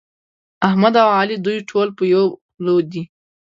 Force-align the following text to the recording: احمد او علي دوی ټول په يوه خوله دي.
احمد 0.67 0.93
او 1.03 1.09
علي 1.19 1.35
دوی 1.45 1.57
ټول 1.69 1.87
په 1.97 2.03
يوه 2.13 2.25
خوله 2.53 2.75
دي. 2.91 3.03